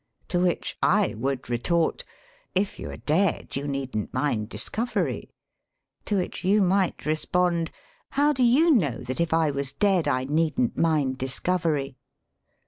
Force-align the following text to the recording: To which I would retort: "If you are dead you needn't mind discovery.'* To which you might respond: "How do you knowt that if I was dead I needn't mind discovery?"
To 0.29 0.39
which 0.39 0.79
I 0.81 1.13
would 1.15 1.47
retort: 1.47 2.03
"If 2.55 2.79
you 2.79 2.89
are 2.89 2.97
dead 2.97 3.55
you 3.55 3.67
needn't 3.67 4.11
mind 4.11 4.49
discovery.'* 4.49 5.29
To 6.05 6.17
which 6.17 6.43
you 6.43 6.59
might 6.63 7.05
respond: 7.05 7.69
"How 8.09 8.33
do 8.33 8.41
you 8.41 8.71
knowt 8.71 9.05
that 9.05 9.21
if 9.21 9.31
I 9.31 9.51
was 9.51 9.73
dead 9.73 10.07
I 10.07 10.23
needn't 10.23 10.75
mind 10.75 11.19
discovery?" 11.19 11.97